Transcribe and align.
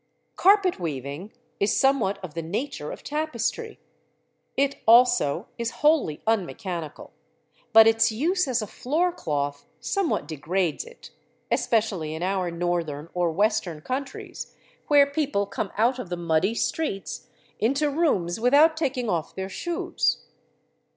Carpet 0.35 0.79
weaving 0.79 1.31
is 1.59 1.79
somewhat 1.79 2.17
of 2.23 2.33
the 2.33 2.41
nature 2.41 2.91
of 2.91 3.03
Tapestry: 3.03 3.79
it 4.57 4.77
also 4.87 5.47
is 5.59 5.69
wholly 5.85 6.23
unmechanical, 6.25 7.13
but 7.71 7.85
its 7.85 8.11
use 8.11 8.47
as 8.47 8.63
a 8.63 8.65
floor 8.65 9.11
cloth 9.11 9.67
somewhat 9.79 10.27
degrades 10.27 10.85
it, 10.85 11.11
especially 11.51 12.15
in 12.15 12.23
our 12.23 12.49
northern 12.49 13.09
or 13.13 13.31
western 13.31 13.79
countries, 13.79 14.55
where 14.87 15.05
people 15.05 15.45
come 15.45 15.71
out 15.77 15.99
of 15.99 16.09
the 16.09 16.17
muddy 16.17 16.55
streets 16.55 17.27
into 17.59 17.87
rooms 17.87 18.39
without 18.39 18.75
taking 18.75 19.07
off 19.07 19.35
their 19.35 19.49
shoes. 19.49 20.23